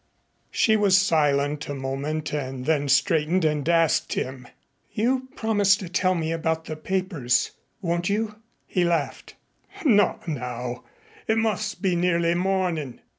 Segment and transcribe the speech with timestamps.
[0.49, 4.47] She was silent a moment and then straightened and asked him:
[4.91, 7.51] "You promised to tell me about the papers.
[7.83, 9.35] Won't you?" He laughed.
[9.85, 10.83] "Not now.
[11.27, 13.01] It must be nearly morning."